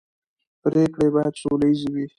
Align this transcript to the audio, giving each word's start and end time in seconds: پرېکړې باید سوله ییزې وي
پرېکړې 0.63 1.07
باید 1.15 1.33
سوله 1.41 1.65
ییزې 1.69 1.89
وي 1.93 2.05